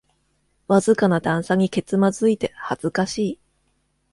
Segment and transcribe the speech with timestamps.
[0.67, 3.39] わずかな段差にけつまずいて恥ずかしい